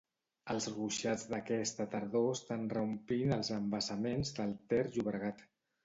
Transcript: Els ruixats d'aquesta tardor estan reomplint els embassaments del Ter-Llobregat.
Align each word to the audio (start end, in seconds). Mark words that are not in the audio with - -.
Els 0.53 0.67
ruixats 0.77 1.25
d'aquesta 1.33 1.87
tardor 1.93 2.27
estan 2.31 2.65
reomplint 2.75 3.39
els 3.39 3.55
embassaments 3.61 4.37
del 4.41 4.61
Ter-Llobregat. 4.73 5.51